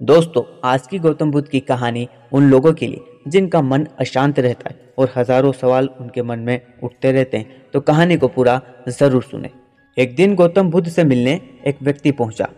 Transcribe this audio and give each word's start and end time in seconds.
दोस्तों, 0.00 0.42
आज 0.64 0.86
की 0.86 0.98
गौतम 0.98 1.30
बुद्ध 1.30 1.48
की 1.48 1.58
कहानी 1.60 2.06
उन 2.32 2.48
लोगों 2.50 2.72
के 2.72 2.86
लिए, 2.86 3.00
जिनका 3.28 3.60
मन 3.62 3.84
अशांत 4.00 4.38
रहता 4.38 4.70
है 4.70 4.92
और 4.98 5.12
हज़ारों 5.16 5.50
सवाल 5.52 5.88
उनके 6.00 6.22
मन 6.22 6.38
में 6.38 6.60
उठते 6.84 7.10
रहते 7.12 7.36
हैं 7.36 7.70
तो 7.72 7.80
कहानी 7.80 8.16
को 8.16 8.28
पूरा 8.28 8.60
ज़रूर 8.90 9.22
सुने। 9.22 9.50
एक 9.96 10.14
दिन 10.16 10.34
गौतम 10.34 10.70
बुद्ध 10.70 10.88
से 10.88 11.04
मिलने 11.04 11.40
एक 11.66 11.82
व्यक्ति 11.82 12.10
पहुँचा। 12.12 12.48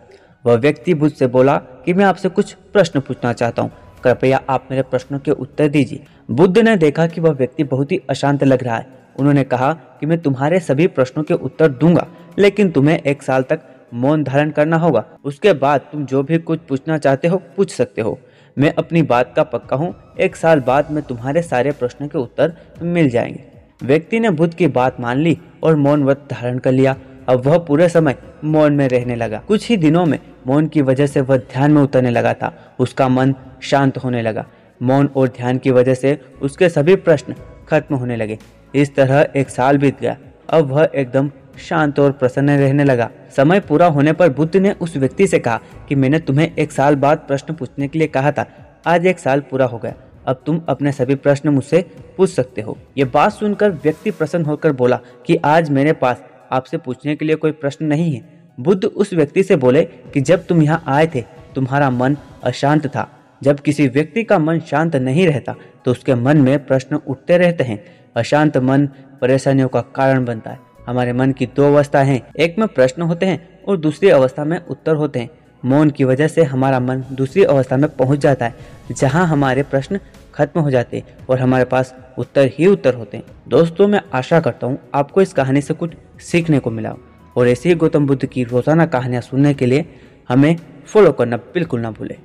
वह 0.44 0.56
व्यक्ति 0.56 0.94
बुद्ध 0.94 1.14
से 1.14 1.26
बोला 1.28 1.56
कि 1.86 1.94
मैं 1.94 2.04
आपसे 2.04 2.28
कुछ 2.28 2.52
प्रश्न 2.72 3.00
पूछना 3.00 3.32
चाहता 3.32 3.62
हूँ। 3.62 3.70
कृपया 4.04 4.40
आप 4.48 4.68
मेरे 4.70 4.82
प्रश्नों 4.84 5.18
के 5.18 5.30
उत्तर 5.32 5.68
दीजिए। 5.68 6.04
बुद्ध 6.30 6.58
ने 6.58 6.76
देखा 6.76 7.06
कि 7.06 7.20
वह 7.20 7.32
व्यक्ति 7.32 7.64
बहुत 7.64 7.92
ही 7.92 8.00
अशांत 8.10 8.44
लग 8.44 8.64
रहा 8.64 8.76
है। 8.76 8.86
उन्होंने 9.18 9.44
कहा 9.44 9.72
कि 10.00 10.06
मैं 10.06 10.20
तुम्हारे 10.20 10.60
सभी 10.60 10.86
प्रश्नों 10.88 11.24
के 11.24 11.34
उत्तर 11.34 11.68
दूँगा, 11.70 12.06
लेकिन 12.38 12.70
तुम्हें 12.70 12.98
एक 12.98 13.22
साल 13.22 13.42
तक 13.42 13.68
मौन 13.94 14.24
धारण 14.24 14.50
करना 14.50 14.76
होगा। 14.76 15.04
उसके 15.24 15.52
बाद 15.52 15.80
तुम 15.80 16.04
जो 16.04 16.22
भी 16.22 16.38
कुछ 16.38 16.58
पूछना 16.58 16.98
चाहते 16.98 17.28
हो, 17.28 17.42
पूछ 17.56 17.70
सकते 17.74 18.02
हो। 18.02 18.18
मैं 18.58 18.74
अपनी 18.78 19.02
बात 19.02 19.32
का 19.36 19.42
पक्का 19.42 19.76
हूँ, 19.76 19.94
एक 20.20 20.36
साल 20.36 20.60
बाद 20.60 20.90
में 20.90 21.02
तुम्हारे 21.02 21.42
सारे 21.42 21.70
प्रश्नों 21.70 22.08
के 22.08 22.18
उत्तर 22.18 22.52
मिल 22.82 23.10
जाएँगे। 23.10 23.44
व्यक्ति 23.82 24.20
ने 24.20 24.30
बुद्ध 24.30 24.54
की 24.54 24.66
बात 24.66 25.00
मान 25.00 25.18
ली 25.18 25.38
और 25.62 25.76
मौन 25.76 26.04
व्रत 26.04 26.28
धारण 26.30 26.58
कर 26.58 26.72
लिया। 26.72 26.96
अब 27.28 27.46
वह 27.46 27.58
पूरे 27.58 27.88
समय 27.88 28.14
मौन 28.44 28.72
में 28.72 28.88
रहने 28.88 29.16
लगा। 29.16 29.42
कुछ 29.48 29.68
ही 29.68 29.76
दिनों 29.76 30.06
में 30.06 30.18
मौन 30.46 30.66
की 30.66 30.82
वजह 30.82 31.06
से 31.06 31.20
वह 31.20 31.36
ध्यान 31.36 31.72
में 31.72 31.82
उतरने 31.82 32.10
लगा 32.10 32.34
था। 32.34 32.76
उसका 32.78 33.08
मन 33.08 33.34
शांत 33.62 33.98
होने 33.98 34.22
लगा। 34.22 34.46
मौन 34.82 35.10
और 35.16 35.28
ध्यान 35.28 35.58
की 35.58 35.70
वजह 35.70 35.94
से 35.94 36.20
उसके 36.42 36.68
सभी 36.68 36.96
प्रश्न 36.96 37.34
खत्म 37.68 37.94
होने 37.94 38.16
लगे। 38.16 38.38
इस 38.74 38.94
तरह 38.94 39.28
एक 39.36 39.48
साल 39.48 39.78
बीत 39.78 40.00
गया। 40.00 40.16
अब 40.50 40.64
वह 40.64 40.88
एकदम 40.94 41.30
शांत 41.58 42.00
और 42.00 42.12
प्रसन्न 42.12 42.50
रहने 42.50 42.84
लगा। 42.84 43.10
समय 43.36 43.60
पूरा 43.60 43.86
होने 43.86 44.12
पर 44.12 44.28
बुद्ध 44.28 44.56
ने 44.56 44.72
उस 44.72 44.96
व्यक्ति 44.96 45.26
से 45.26 45.38
कहा 45.38 45.60
कि 45.88 45.94
मैंने 45.94 46.18
तुम्हें 46.18 46.54
एक 46.54 46.72
साल 46.72 46.96
बाद 46.96 47.18
प्रश्न 47.18 47.54
पूछने 47.54 47.88
के 47.88 47.98
लिए 47.98 48.08
कहा 48.08 48.32
था। 48.32 48.46
आज 48.86 49.06
एक 49.06 49.18
साल 49.18 49.40
पूरा 49.40 49.66
हो 49.66 49.78
गया। 49.78 49.94
अब 50.26 50.42
तुम 50.46 50.60
अपने 50.68 50.92
सभी 50.92 51.14
प्रश्न 51.14 51.48
मुझसे 51.48 51.80
पूछ 52.16 52.30
सकते 52.30 52.62
हो। 52.62 52.76
ये 52.98 53.04
बात 53.04 53.32
सुनकर 53.32 53.70
व्यक्ति 53.72 54.10
प्रसन्न 54.10 54.44
होकर 54.44 54.72
बोला 54.72 54.98
कि 55.26 55.36
आज 55.36 55.70
मेरे 55.70 55.92
पास 55.92 56.22
आपसे 56.52 56.76
पूछने 56.76 57.16
के 57.16 57.24
लिए 57.24 57.36
कोई 57.36 57.52
प्रश्न 57.52 57.86
नहीं 57.86 58.12
है। 58.14 58.22
बुद्ध 58.58 58.84
उस 58.84 59.12
व्यक्ति 59.14 59.42
से 59.42 59.56
बोले 59.56 59.82
कि 59.84 60.20
जब 60.20 60.46
तुम 60.46 60.62
यहाँ 60.62 60.82
आए 60.86 61.06
थे, 61.06 61.24
तुम्हारा 61.54 61.90
मन 61.90 62.16
अशांत 62.44 62.86
था। 62.86 63.08
जब 63.42 63.60
किसी 63.60 63.86
व्यक्ति 63.88 64.22
का 64.24 64.38
मन 64.38 64.60
शांत 64.60 64.96
नहीं 64.96 65.26
रहता 65.26 65.54
तो 65.84 65.90
उसके 65.90 66.14
मन 66.14 66.38
में 66.38 66.66
प्रश्न 66.66 66.96
उठते 66.96 67.38
रहते 67.38 67.64
हैं। 67.64 67.82
अशांत 68.16 68.56
मन 68.58 68.86
परेशानियों 69.20 69.68
का 69.68 69.80
कारण 69.94 70.24
बनता 70.24 70.50
है। 70.50 70.58
हमारे 70.86 71.12
मन 71.12 71.32
की 71.32 71.46
दो 71.46 71.66
अवस्था 71.66 72.00
हैं, 72.00 72.20
एक 72.36 72.58
में 72.58 72.66
प्रश्न 72.68 73.02
होते 73.02 73.26
हैं 73.26 73.62
और 73.62 73.76
दूसरी 73.78 74.08
अवस्था 74.10 74.44
में 74.44 74.58
उत्तर 74.60 74.94
होते 74.94 75.18
हैं। 75.18 75.30
मौन 75.62 75.90
की 75.90 76.04
वजह 76.04 76.28
से 76.28 76.42
हमारा 76.44 76.80
मन 76.80 77.04
दूसरी 77.12 77.42
अवस्था 77.44 77.76
में 77.76 77.88
पहुँच 77.90 78.18
जाता 78.18 78.46
है, 78.46 78.54
जहाँ 78.92 79.26
हमारे 79.26 79.62
प्रश्न 79.64 80.00
खत्म 80.34 80.60
हो 80.60 80.70
जाते 80.70 80.96
हैं 80.96 81.26
और 81.30 81.40
हमारे 81.40 81.64
पास 81.64 81.94
उत्तर 82.18 82.50
ही 82.52 82.66
उत्तर 82.66 82.94
होते 82.94 83.16
हैं। 83.16 83.24
दोस्तों, 83.48 83.86
मैं 83.88 84.00
आशा 84.14 84.40
करता 84.40 84.66
हूँ 84.66 84.78
आपको 84.94 85.22
इस 85.22 85.32
कहानी 85.32 85.60
से 85.60 85.74
कुछ 85.74 85.94
सीखने 86.22 86.58
को 86.58 86.70
मिला 86.70 86.94
और 87.36 87.48
ऐसे 87.48 87.68
ही 87.68 87.74
गौतम 87.74 88.06
बुद्ध 88.06 88.24
की 88.26 88.44
रोज़ाना 88.44 88.86
कहानियाँ 88.86 89.22
सुनने 89.22 89.54
के 89.54 89.66
लिए 89.66 89.84
हमें 90.28 90.56
फॉलो 90.86 91.12
करना 91.12 91.36
बिल्कुल 91.54 91.80
ना 91.80 91.90
भूलें। 91.90 92.16